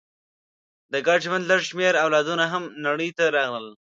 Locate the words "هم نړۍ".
2.53-3.09